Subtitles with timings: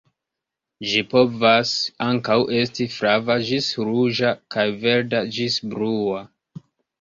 [0.91, 1.73] Ĝi povas
[2.05, 6.25] ankaŭ esti flava ĝis ruĝa kaj verda ĝis blua.